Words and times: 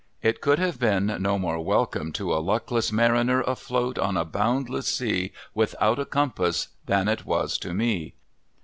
It 0.23 0.41
could 0.41 0.57
have 0.57 0.79
been 0.79 1.15
no 1.19 1.37
more 1.37 1.63
welcome 1.63 2.11
to 2.13 2.33
a 2.33 2.41
luckless 2.41 2.91
mariner 2.91 3.41
afloat 3.41 3.99
on 3.99 4.17
a 4.17 4.25
boundless 4.25 4.87
sea 4.87 5.31
without 5.53 5.99
a 5.99 6.05
compass 6.05 6.69
than 6.87 7.07
it 7.07 7.23
was 7.23 7.55
to 7.59 7.71
me. 7.71 8.15